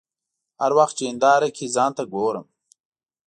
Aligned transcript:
هر 0.61 0.71
وخت 0.77 0.93
چې 0.97 1.03
هنداره 1.09 1.49
کې 1.57 1.73
ځان 1.75 1.91
ته 1.97 2.03
ګورم. 2.13 2.45